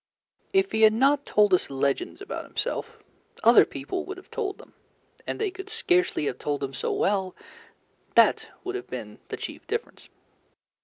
[0.51, 3.03] If he had not told us legends about himself,
[3.43, 4.73] other people would have told them,
[5.27, 7.35] and they could scarcely have told them so well:
[8.15, 10.09] that would have been the chief difference.